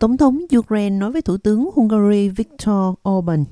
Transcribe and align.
Tổng 0.00 0.16
thống 0.16 0.40
Ukraine 0.58 0.96
nói 0.96 1.12
với 1.12 1.22
Thủ 1.22 1.36
tướng 1.36 1.70
Hungary 1.74 2.28
Viktor 2.28 2.94
Orbán 3.08 3.44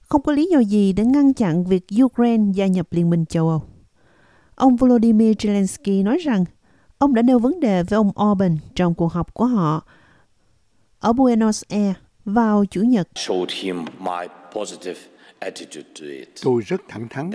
không 0.00 0.22
có 0.22 0.32
lý 0.32 0.46
do 0.46 0.58
gì 0.58 0.92
để 0.92 1.04
ngăn 1.04 1.34
chặn 1.34 1.64
việc 1.64 1.84
Ukraine 2.02 2.52
gia 2.54 2.66
nhập 2.66 2.86
Liên 2.90 3.10
minh 3.10 3.26
châu 3.26 3.48
Âu. 3.48 3.62
Ông 4.54 4.76
Volodymyr 4.76 5.30
Zelensky 5.30 6.04
nói 6.04 6.18
rằng 6.18 6.44
ông 6.98 7.14
đã 7.14 7.22
nêu 7.22 7.38
vấn 7.38 7.60
đề 7.60 7.82
với 7.82 7.96
ông 7.96 8.10
Orbán 8.30 8.58
trong 8.74 8.94
cuộc 8.94 9.12
họp 9.12 9.34
của 9.34 9.46
họ 9.46 9.84
ở 10.98 11.12
Buenos 11.12 11.62
Aires 11.68 11.96
vào 12.24 12.64
Chủ 12.64 12.82
nhật. 12.82 13.08
Tôi 16.42 16.62
rất 16.66 16.80
thẳng 16.88 17.08
thắn. 17.10 17.30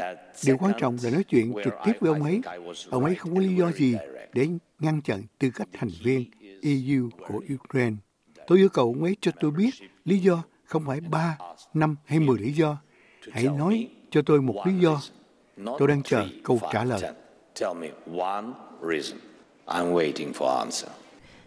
Điều 0.45 0.57
quan 0.57 0.73
trọng 0.79 0.97
là 1.03 1.09
nói 1.09 1.23
chuyện 1.23 1.53
trực 1.63 1.73
tiếp 1.85 1.93
với 1.99 2.13
ông 2.13 2.23
ấy. 2.23 2.41
Ông 2.89 3.05
ấy 3.05 3.15
không 3.15 3.35
có 3.35 3.41
lý 3.41 3.55
do 3.55 3.71
gì 3.71 3.95
để 4.33 4.47
ngăn 4.79 5.01
chặn 5.01 5.23
tư 5.39 5.49
cách 5.55 5.67
thành 5.73 5.89
viên 6.03 6.25
EU 6.61 7.09
của 7.27 7.41
Ukraine. 7.53 7.95
Tôi 8.47 8.57
yêu 8.57 8.69
cầu 8.69 8.85
ông 8.85 9.03
ấy 9.03 9.15
cho 9.21 9.31
tôi 9.39 9.51
biết 9.51 9.71
lý 10.05 10.19
do 10.19 10.43
không 10.65 10.83
phải 10.85 11.01
3, 11.01 11.37
5 11.73 11.95
hay 12.05 12.19
10 12.19 12.39
lý 12.39 12.51
do. 12.51 12.77
Hãy 13.31 13.43
nói 13.43 13.87
cho 14.09 14.21
tôi 14.21 14.41
một 14.41 14.63
lý 14.65 14.73
do. 14.79 15.01
Tôi 15.79 15.87
đang 15.87 16.03
chờ 16.03 16.27
câu 16.43 16.59
trả 16.71 16.83
lời. 16.83 17.01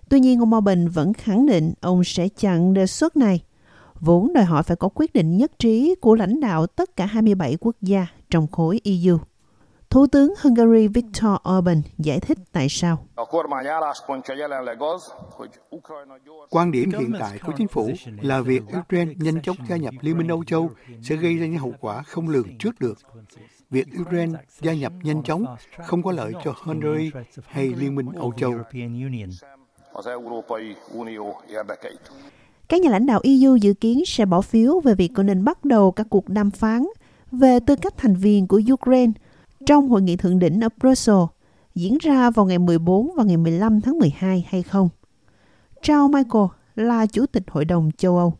Tuy 0.09 0.21
nhiên, 0.21 0.41
ông 0.41 0.55
Orbán 0.55 0.89
vẫn 0.89 1.13
khẳng 1.13 1.47
định 1.47 1.73
ông 1.81 2.05
sẽ 2.05 2.29
chặn 2.29 2.75
đề 2.75 2.87
xuất 2.87 3.17
này, 3.17 3.41
vốn 4.01 4.33
đòi 4.33 4.45
hỏi 4.45 4.63
phải 4.63 4.77
có 4.77 4.89
quyết 4.95 5.13
định 5.13 5.37
nhất 5.37 5.59
trí 5.59 5.95
của 6.01 6.15
lãnh 6.15 6.41
đạo 6.41 6.67
tất 6.67 6.97
cả 6.97 7.07
27 7.07 7.57
quốc 7.61 7.77
gia 7.83 8.07
trong 8.31 8.47
khối 8.47 8.81
EU. 8.85 9.19
Thủ 9.91 10.07
tướng 10.07 10.35
Hungary 10.43 10.89
Viktor 10.89 11.33
Orbán 11.57 11.83
giải 11.99 12.21
thích 12.21 12.39
tại 12.53 12.67
sao. 12.71 13.07
Quan 16.51 16.73
điểm 16.73 16.91
hiện 16.91 17.13
tại 17.21 17.39
của 17.47 17.53
chính 17.57 17.69
phủ 17.69 17.91
là 18.21 18.41
việc 18.41 18.63
Ukraine 18.79 19.15
nhanh 19.19 19.43
chóng 19.43 19.57
gia 19.69 19.77
nhập 19.77 19.95
Liên 20.01 20.19
minh 20.19 20.29
Âu 20.29 20.45
Châu 20.45 20.71
sẽ 21.03 21.17
gây 21.17 21.37
ra 21.37 21.47
những 21.47 21.59
hậu 21.59 21.75
quả 21.81 22.03
không 22.03 22.29
lường 22.29 22.59
trước 22.59 22.81
được. 22.81 22.99
Việc 23.71 23.87
Ukraine 24.01 24.39
gia 24.61 24.73
nhập 24.73 24.93
nhanh 25.03 25.23
chóng 25.23 25.45
không 25.87 26.03
có 26.03 26.13
lợi 26.13 26.33
cho 26.45 26.55
Hungary 26.63 27.11
hay 27.47 27.67
Liên 27.67 27.95
minh 27.95 28.07
Âu 28.17 28.33
Châu. 28.37 28.55
Các 32.69 32.81
nhà 32.81 32.91
lãnh 32.91 33.07
đạo 33.07 33.21
EU 33.23 33.57
dự 33.57 33.75
kiến 33.75 34.05
sẽ 34.07 34.27
bỏ 34.27 34.41
phiếu 34.41 34.81
về 34.81 34.95
việc 34.95 35.11
có 35.15 35.23
nên 35.23 35.45
bắt 35.45 35.65
đầu 35.65 35.93
các 35.93 36.07
cuộc 36.11 36.29
đàm 36.29 36.51
phán 36.51 36.87
về 37.33 37.61
tư 37.61 37.77
cách 37.77 37.95
thành 37.97 38.15
viên 38.15 38.47
của 38.47 38.61
Ukraine 38.73 39.13
trong 39.69 39.89
hội 39.89 40.03
nghị 40.03 40.17
thượng 40.17 40.39
đỉnh 40.39 40.61
ở 40.61 40.69
Brussels 40.81 41.29
diễn 41.75 41.99
ra 42.01 42.31
vào 42.31 42.47
ngày 42.47 42.59
14 42.59 43.11
và 43.17 43.25
ngày 43.25 43.37
15 43.37 43.81
tháng 43.81 43.99
12 43.99 44.47
hay 44.49 44.63
không. 44.63 44.89
Charles 45.83 46.11
Michael 46.15 46.45
là 46.75 47.07
Chủ 47.07 47.27
tịch 47.27 47.43
Hội 47.49 47.65
đồng 47.65 47.91
châu 47.97 48.19
Âu. 48.19 48.39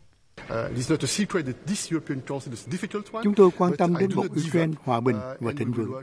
Chúng 3.23 3.35
tôi 3.37 3.51
quan 3.59 3.73
tâm 3.79 3.97
đến 4.01 4.11
một 4.15 4.27
Ukraine 4.47 4.73
hòa 4.85 5.01
bình 5.01 5.17
và 5.41 5.53
thịnh 5.59 5.73
vượng, 5.73 6.03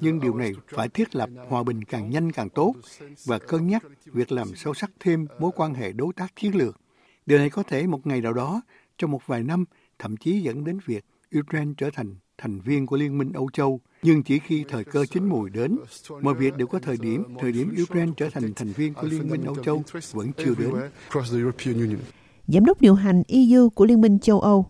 nhưng 0.00 0.20
điều 0.20 0.34
này 0.34 0.52
phải 0.68 0.88
thiết 0.88 1.16
lập 1.16 1.30
hòa 1.48 1.62
bình 1.62 1.84
càng 1.84 2.10
nhanh 2.10 2.32
càng 2.32 2.50
tốt 2.50 2.74
và 3.24 3.38
cân 3.38 3.66
nhắc 3.66 3.82
việc 4.04 4.32
làm 4.32 4.56
sâu 4.56 4.74
sắc 4.74 4.90
thêm 5.00 5.26
mối 5.38 5.50
quan 5.56 5.74
hệ 5.74 5.92
đối 5.92 6.12
tác 6.12 6.36
chiến 6.36 6.56
lược. 6.56 6.80
Điều 7.26 7.38
này 7.38 7.50
có 7.50 7.62
thể 7.62 7.86
một 7.86 8.06
ngày 8.06 8.20
nào 8.20 8.32
đó, 8.32 8.62
trong 8.98 9.10
một 9.10 9.26
vài 9.26 9.42
năm, 9.42 9.64
thậm 9.98 10.16
chí 10.16 10.40
dẫn 10.40 10.64
đến 10.64 10.78
việc 10.86 11.04
Ukraine 11.38 11.72
trở 11.76 11.90
thành 11.94 12.14
thành 12.38 12.60
viên 12.60 12.86
của 12.86 12.96
Liên 12.96 13.18
minh 13.18 13.32
Âu 13.32 13.50
Châu, 13.52 13.80
nhưng 14.04 14.22
chỉ 14.22 14.38
khi 14.38 14.64
thời 14.68 14.84
cơ 14.84 15.06
chín 15.06 15.24
mùi 15.24 15.50
đến, 15.50 15.78
mọi 16.22 16.34
việc 16.34 16.56
đều 16.56 16.66
có 16.66 16.78
thời 16.78 16.96
điểm, 16.96 17.24
thời 17.40 17.52
điểm 17.52 17.74
Ukraine 17.82 18.12
trở 18.16 18.30
thành 18.30 18.54
thành 18.54 18.72
viên 18.72 18.94
của 18.94 19.06
Liên 19.06 19.30
minh 19.30 19.44
Âu 19.44 19.56
Châu 19.64 19.82
vẫn 20.12 20.30
chưa 20.36 20.54
đến. 20.58 20.70
Giám 22.46 22.64
đốc 22.64 22.80
điều 22.80 22.94
hành 22.94 23.22
EU 23.28 23.70
của 23.70 23.84
Liên 23.84 24.00
minh 24.00 24.18
châu 24.18 24.40
Âu, 24.40 24.66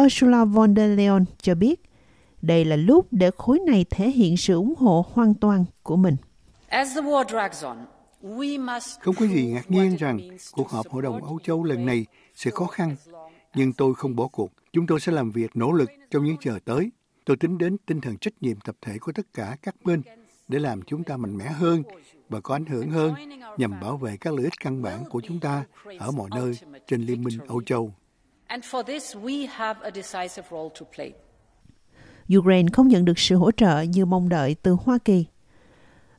Ursula 0.00 0.44
von 0.44 0.76
der 0.76 0.98
Leyen 0.98 1.24
cho 1.42 1.54
biết, 1.54 1.82
đây 2.42 2.64
là 2.64 2.76
lúc 2.76 3.06
để 3.10 3.30
khối 3.36 3.58
này 3.66 3.84
thể 3.90 4.10
hiện 4.10 4.36
sự 4.36 4.54
ủng 4.54 4.74
hộ 4.78 5.06
hoàn 5.12 5.34
toàn 5.34 5.64
của 5.82 5.96
mình. 5.96 6.16
Không 9.00 9.14
có 9.14 9.26
gì 9.26 9.46
ngạc 9.46 9.70
nhiên 9.70 9.96
rằng 9.96 10.18
cuộc 10.52 10.68
họp 10.68 10.88
Hội 10.88 11.02
đồng 11.02 11.24
Âu 11.24 11.38
Châu 11.44 11.64
lần 11.64 11.86
này 11.86 12.06
sẽ 12.34 12.50
khó 12.50 12.66
khăn, 12.66 12.96
nhưng 13.54 13.72
tôi 13.72 13.94
không 13.94 14.16
bỏ 14.16 14.28
cuộc. 14.28 14.52
Chúng 14.72 14.86
tôi 14.86 15.00
sẽ 15.00 15.12
làm 15.12 15.30
việc 15.30 15.56
nỗ 15.56 15.72
lực 15.72 15.90
trong 16.10 16.24
những 16.24 16.36
giờ 16.44 16.58
tới. 16.64 16.90
Tôi 17.26 17.36
tính 17.36 17.58
đến 17.58 17.76
tinh 17.86 18.00
thần 18.00 18.16
trách 18.16 18.34
nhiệm 18.40 18.60
tập 18.60 18.76
thể 18.82 18.98
của 19.00 19.12
tất 19.12 19.26
cả 19.34 19.56
các 19.62 19.74
bên 19.84 20.02
để 20.48 20.58
làm 20.58 20.82
chúng 20.82 21.04
ta 21.04 21.16
mạnh 21.16 21.36
mẽ 21.36 21.44
hơn 21.44 21.82
và 22.28 22.40
có 22.40 22.54
ảnh 22.54 22.66
hưởng 22.66 22.90
hơn 22.90 23.14
nhằm 23.56 23.80
bảo 23.80 23.96
vệ 23.96 24.16
các 24.16 24.34
lợi 24.34 24.44
ích 24.44 24.60
căn 24.60 24.82
bản 24.82 25.04
của 25.10 25.20
chúng 25.28 25.40
ta 25.40 25.64
ở 25.98 26.10
mọi 26.10 26.30
nơi 26.34 26.52
trên 26.86 27.02
Liên 27.02 27.24
minh 27.24 27.38
Âu 27.48 27.62
Châu. 27.62 27.94
Ukraine 32.36 32.68
không 32.72 32.88
nhận 32.88 33.04
được 33.04 33.18
sự 33.18 33.36
hỗ 33.36 33.50
trợ 33.50 33.80
như 33.80 34.04
mong 34.04 34.28
đợi 34.28 34.56
từ 34.62 34.76
Hoa 34.82 34.98
Kỳ. 34.98 35.24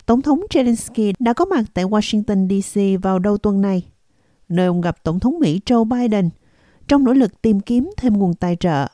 Tổng 0.06 0.22
thống 0.22 0.42
Zelensky 0.50 1.14
đã 1.20 1.34
có 1.34 1.46
mặt 1.46 1.64
tại 1.74 1.86
Washington, 1.86 2.48
D.C. 2.50 3.04
vào 3.04 3.20
đầu 3.20 3.38
tuần 3.38 3.62
này, 3.62 3.88
nơi 4.50 4.68
ông 4.68 4.82
gặp 4.82 5.04
Tổng 5.04 5.20
thống 5.20 5.40
Mỹ 5.40 5.62
Joe 5.66 5.84
Biden 5.84 6.30
trong 6.88 7.04
nỗ 7.04 7.14
lực 7.14 7.42
tìm 7.42 7.60
kiếm 7.60 7.90
thêm 7.98 8.14
nguồn 8.14 8.34
tài 8.34 8.56
trợ 8.56 8.88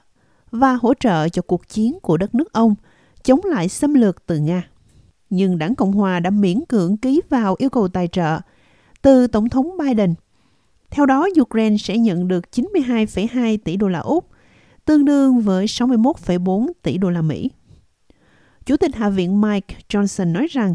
và 0.54 0.74
hỗ 0.74 0.94
trợ 0.94 1.30
cho 1.30 1.42
cuộc 1.42 1.70
chiến 1.70 2.00
của 2.02 2.18
đất 2.18 2.36
nước 2.36 2.54
ông 2.54 2.76
chống 3.24 3.40
lại 3.44 3.70
xâm 3.70 3.94
lược 3.94 4.26
từ 4.26 4.38
Nga. 4.38 4.70
Nhưng 5.30 5.58
đảng 5.58 5.76
Cộng 5.76 5.92
Hòa 5.92 6.20
đã 6.20 6.30
miễn 6.30 6.66
cưỡng 6.70 6.98
ký 6.98 7.22
vào 7.30 7.56
yêu 7.58 7.70
cầu 7.70 7.88
tài 7.88 8.08
trợ 8.08 8.40
từ 9.02 9.28
Tổng 9.28 9.50
thống 9.50 9.78
Biden. 9.78 10.14
Theo 10.90 11.06
đó, 11.06 11.28
Ukraine 11.42 11.78
sẽ 11.78 11.98
nhận 11.98 12.28
được 12.28 12.44
92,2 12.52 13.58
tỷ 13.64 13.78
đô 13.78 13.88
la 13.88 14.00
Úc, 14.00 14.30
tương 14.86 15.06
đương 15.06 15.42
với 15.42 15.66
61,4 15.66 16.68
tỷ 16.82 16.98
đô 16.98 17.10
la 17.10 17.22
Mỹ. 17.22 17.52
Chủ 18.66 18.78
tịch 18.78 18.96
Hạ 18.96 19.10
viện 19.10 19.42
Mike 19.42 19.76
Johnson 19.90 20.32
nói 20.32 20.48
rằng 20.50 20.74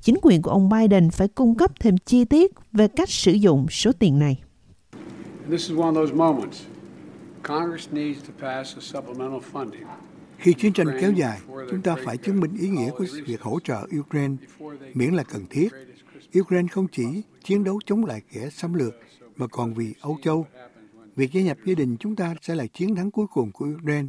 chính 0.00 0.16
quyền 0.22 0.42
của 0.42 0.50
ông 0.50 0.68
Biden 0.68 1.10
phải 1.10 1.28
cung 1.28 1.54
cấp 1.54 1.80
thêm 1.80 1.98
chi 1.98 2.24
tiết 2.24 2.52
về 2.72 2.88
cách 2.88 3.10
sử 3.10 3.32
dụng 3.32 3.66
số 3.70 3.92
tiền 3.98 4.18
này. 4.18 4.42
Khi 10.38 10.52
chiến 10.52 10.72
tranh 10.72 10.86
kéo 11.00 11.12
dài, 11.12 11.40
chúng 11.70 11.82
ta 11.82 11.96
phải 12.04 12.16
chứng 12.16 12.40
minh 12.40 12.56
ý 12.58 12.68
nghĩa 12.68 12.90
của 12.90 13.06
việc 13.26 13.42
hỗ 13.42 13.60
trợ 13.60 13.86
Ukraine, 13.98 14.34
miễn 14.94 15.14
là 15.14 15.22
cần 15.22 15.46
thiết. 15.50 15.68
Ukraine 16.40 16.68
không 16.68 16.86
chỉ 16.92 17.22
chiến 17.44 17.64
đấu 17.64 17.80
chống 17.86 18.04
lại 18.04 18.22
kẻ 18.32 18.50
xâm 18.50 18.74
lược, 18.74 18.94
mà 19.36 19.46
còn 19.46 19.74
vì 19.74 19.94
Âu 20.00 20.18
Châu. 20.22 20.46
Việc 21.16 21.32
gia 21.32 21.42
nhập 21.42 21.58
gia 21.66 21.74
đình 21.74 21.96
chúng 22.00 22.16
ta 22.16 22.34
sẽ 22.42 22.54
là 22.54 22.66
chiến 22.66 22.94
thắng 22.94 23.10
cuối 23.10 23.26
cùng 23.26 23.52
của 23.52 23.66
Ukraine, 23.66 24.08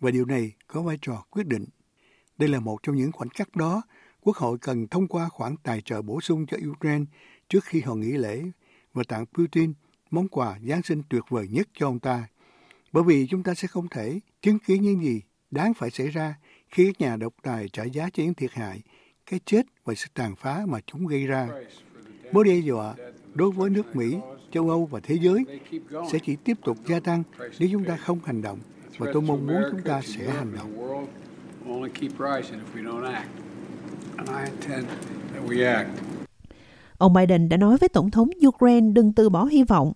và 0.00 0.10
điều 0.10 0.24
này 0.24 0.52
có 0.66 0.82
vai 0.82 0.98
trò 1.02 1.24
quyết 1.30 1.46
định. 1.46 1.64
Đây 2.38 2.48
là 2.48 2.60
một 2.60 2.82
trong 2.82 2.96
những 2.96 3.12
khoảnh 3.12 3.28
khắc 3.28 3.56
đó, 3.56 3.82
Quốc 4.20 4.36
hội 4.36 4.58
cần 4.58 4.88
thông 4.88 5.08
qua 5.08 5.28
khoản 5.28 5.56
tài 5.62 5.80
trợ 5.80 6.02
bổ 6.02 6.20
sung 6.20 6.46
cho 6.46 6.56
Ukraine 6.70 7.04
trước 7.48 7.64
khi 7.64 7.80
họ 7.80 7.94
nghỉ 7.94 8.12
lễ 8.12 8.42
và 8.92 9.02
tặng 9.08 9.26
Putin 9.26 9.72
món 10.10 10.28
quà 10.28 10.58
Giáng 10.68 10.82
sinh 10.82 11.02
tuyệt 11.08 11.22
vời 11.28 11.48
nhất 11.50 11.68
cho 11.74 11.86
ông 11.86 11.98
ta. 11.98 12.28
Bởi 12.96 13.04
vì 13.04 13.26
chúng 13.26 13.42
ta 13.42 13.54
sẽ 13.54 13.68
không 13.68 13.88
thể 13.88 14.20
chứng 14.42 14.58
kiến 14.58 14.82
những 14.82 15.02
gì 15.02 15.22
đáng 15.50 15.74
phải 15.74 15.90
xảy 15.90 16.08
ra 16.08 16.34
khi 16.68 16.92
các 16.92 17.00
nhà 17.00 17.16
độc 17.16 17.34
tài 17.42 17.68
trả 17.68 17.84
giá 17.84 18.08
cho 18.12 18.22
những 18.22 18.34
thiệt 18.34 18.52
hại, 18.52 18.82
cái 19.30 19.40
chết 19.44 19.66
và 19.84 19.94
sự 19.94 20.06
tàn 20.14 20.36
phá 20.36 20.62
mà 20.68 20.78
chúng 20.86 21.06
gây 21.06 21.26
ra. 21.26 21.48
Mối 22.32 22.44
đe 22.44 22.56
dọa 22.56 22.94
đối 23.34 23.50
với 23.50 23.70
nước 23.70 23.96
Mỹ, 23.96 24.16
châu 24.52 24.70
Âu 24.70 24.86
và 24.86 25.00
thế 25.02 25.18
giới 25.20 25.44
sẽ 26.12 26.18
chỉ 26.18 26.36
tiếp 26.36 26.56
tục 26.64 26.76
gia 26.86 27.00
tăng 27.00 27.22
nếu 27.58 27.68
chúng 27.72 27.84
ta 27.84 27.96
không 27.96 28.18
hành 28.24 28.42
động 28.42 28.58
và 28.98 29.10
tôi 29.12 29.22
mong 29.22 29.46
muốn 29.46 29.62
chúng 29.70 29.82
ta 29.82 30.00
sẽ 30.04 30.30
hành 30.30 30.56
động. 30.56 31.06
Ông 36.98 37.12
Biden 37.12 37.48
đã 37.48 37.56
nói 37.56 37.76
với 37.80 37.88
Tổng 37.88 38.10
thống 38.10 38.30
Ukraine 38.46 38.90
đừng 38.92 39.12
từ 39.12 39.28
bỏ 39.28 39.44
hy 39.44 39.64
vọng, 39.64 39.92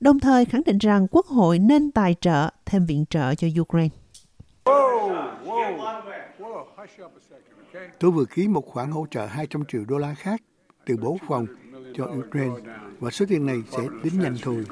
đồng 0.00 0.20
thời 0.20 0.44
khẳng 0.44 0.62
định 0.66 0.78
rằng 0.78 1.06
Quốc 1.10 1.26
hội 1.26 1.58
nên 1.58 1.90
tài 1.90 2.14
trợ 2.20 2.50
thêm 2.66 2.86
viện 2.86 3.04
trợ 3.10 3.34
cho 3.34 3.48
Ukraine. 3.60 3.94
Tôi 7.98 8.10
vừa 8.10 8.24
ký 8.24 8.48
một 8.48 8.66
khoản 8.66 8.90
hỗ 8.90 9.06
trợ 9.10 9.26
200 9.26 9.62
triệu 9.68 9.84
đô 9.84 9.98
la 9.98 10.14
khác 10.14 10.42
từ 10.86 10.96
Bộ 10.96 11.18
Phòng 11.28 11.46
cho 11.94 12.04
Ukraine 12.04 12.54
và 13.00 13.10
số 13.10 13.26
tiền 13.28 13.46
này 13.46 13.56
sẽ 13.70 13.82
đến 14.04 14.20
nhanh 14.20 14.36
thôi. 14.42 14.64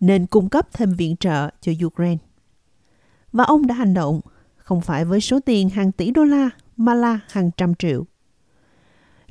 Nên 0.00 0.26
cung 0.26 0.48
cấp 0.48 0.68
thêm 0.72 0.92
viện 0.92 1.16
trợ 1.16 1.50
cho 1.60 1.72
Ukraine. 1.86 2.18
Và 3.32 3.44
ông 3.44 3.66
đã 3.66 3.74
hành 3.74 3.94
động, 3.94 4.20
không 4.56 4.80
phải 4.80 5.04
với 5.04 5.20
số 5.20 5.40
tiền 5.40 5.68
hàng 5.68 5.92
tỷ 5.92 6.10
đô 6.10 6.24
la 6.24 6.50
mà 6.76 6.94
là 6.94 7.20
hàng 7.30 7.50
trăm 7.56 7.74
triệu. 7.74 8.04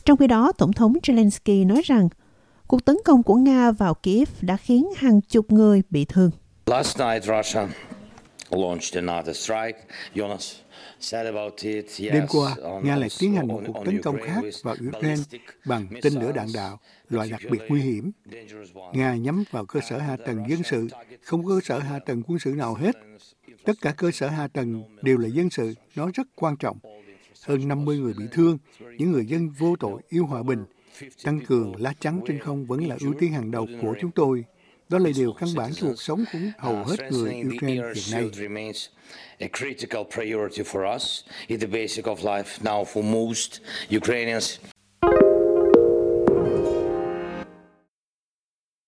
Trong 0.05 0.17
khi 0.17 0.27
đó, 0.27 0.51
Tổng 0.51 0.73
thống 0.73 0.93
Zelensky 1.03 1.67
nói 1.67 1.81
rằng 1.85 2.09
cuộc 2.67 2.85
tấn 2.85 2.97
công 3.05 3.23
của 3.23 3.35
Nga 3.35 3.71
vào 3.71 3.93
Kiev 3.93 4.29
đã 4.41 4.57
khiến 4.57 4.87
hàng 4.97 5.21
chục 5.21 5.51
người 5.51 5.81
bị 5.89 6.05
thương. 6.05 6.31
Last 6.65 6.99
night, 6.99 7.23
Russia 7.23 7.61
launched 8.49 8.95
another 8.95 9.37
strike. 9.37 9.79
Jonas, 10.15 10.53
Đêm 11.99 12.25
qua, 12.29 12.55
Nga 12.83 12.95
lại 12.95 13.09
tiến 13.19 13.35
hành 13.35 13.47
một 13.47 13.61
cuộc 13.67 13.85
tấn 13.85 14.01
công 14.01 14.17
khác 14.21 14.41
vào 14.63 14.75
Ukraine 14.87 15.23
bằng 15.65 15.87
tên 16.01 16.13
lửa 16.13 16.31
đạn 16.31 16.47
đạo, 16.53 16.79
loại 17.09 17.29
đặc 17.29 17.41
biệt 17.51 17.59
nguy 17.69 17.81
hiểm. 17.81 18.11
Nga 18.93 19.15
nhắm 19.15 19.43
vào 19.51 19.65
cơ 19.65 19.79
sở 19.89 19.97
hạ 19.97 20.17
tầng 20.25 20.43
dân 20.49 20.63
sự, 20.63 20.87
không 21.23 21.45
có 21.45 21.49
cơ 21.49 21.59
sở 21.63 21.79
hạ 21.79 21.99
tầng 21.99 22.23
quân 22.27 22.39
sự 22.39 22.51
nào 22.51 22.75
hết. 22.75 22.95
Tất 23.65 23.73
cả 23.81 23.91
cơ 23.91 24.11
sở 24.11 24.27
hạ 24.27 24.47
tầng 24.47 24.83
đều 25.01 25.17
là 25.17 25.27
dân 25.27 25.49
sự, 25.49 25.73
nó 25.95 26.09
rất 26.13 26.27
quan 26.35 26.57
trọng. 26.57 26.77
Hơn 27.45 27.67
50 27.67 27.97
người 27.97 28.13
bị 28.17 28.25
thương, 28.31 28.57
những 28.97 29.11
người 29.11 29.25
dân 29.25 29.49
vô 29.49 29.75
tội 29.79 30.01
yêu 30.09 30.25
hòa 30.25 30.43
bình. 30.43 30.65
Tăng 31.23 31.45
cường 31.45 31.75
lá 31.81 31.93
chắn 31.99 32.21
trên 32.27 32.39
không 32.39 32.65
vẫn 32.65 32.87
là 32.87 32.97
ưu 32.99 33.13
tiên 33.19 33.31
hàng 33.31 33.51
đầu 33.51 33.67
của 33.81 33.95
chúng 34.01 34.11
tôi. 34.11 34.43
Đó 34.89 34.97
là 34.97 35.09
điều 35.15 35.33
căn 35.33 35.49
bản 35.55 35.73
cho 35.73 35.87
cuộc 35.87 36.01
sống 36.01 36.23
của 36.33 36.39
hầu 36.57 36.83
hết 36.83 37.11
người 37.11 37.43
Ukraine 37.57 37.91
hiện 37.93 38.03
nay. 38.11 38.29